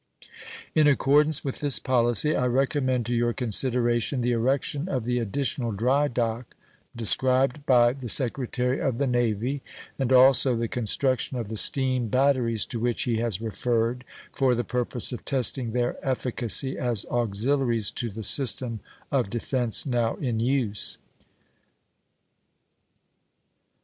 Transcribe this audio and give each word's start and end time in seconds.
In 0.73 0.87
accordance 0.87 1.45
with 1.45 1.59
this 1.59 1.77
policy, 1.77 2.35
I 2.35 2.47
recommend 2.47 3.05
to 3.05 3.13
your 3.13 3.33
consideration 3.33 4.21
the 4.21 4.31
erection 4.31 4.89
of 4.89 5.03
the 5.05 5.19
additional 5.19 5.71
dry 5.71 6.07
dock 6.07 6.55
described 6.95 7.63
by 7.67 7.93
the 7.93 8.09
Secretary 8.09 8.79
of 8.79 8.97
the 8.97 9.05
Navy, 9.05 9.61
and 9.99 10.11
also 10.11 10.55
the 10.55 10.67
construction 10.67 11.37
of 11.37 11.49
the 11.49 11.55
steam 11.55 12.07
batteries 12.07 12.65
to 12.65 12.79
which 12.79 13.03
he 13.03 13.17
has 13.17 13.41
referred, 13.41 14.03
for 14.33 14.55
the 14.55 14.63
purpose 14.63 15.11
of 15.11 15.23
testing 15.23 15.71
their 15.71 15.97
efficacy 16.03 16.79
as 16.79 17.05
auxiliaries 17.11 17.91
to 17.91 18.09
the 18.09 18.23
system 18.23 18.79
of 19.11 19.29
defense 19.29 19.85
now 19.85 20.15
in 20.15 20.39
use. 20.39 20.97